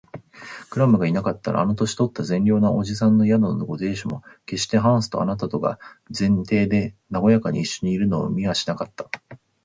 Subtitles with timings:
[0.71, 5.77] クラムがいなかったら、あの年とった善良な伯父さんの宿のご亭主も、けっしてハンスとあなたとが
[6.09, 9.11] 前庭でなごやかにいっしょにいるのを見はしなかった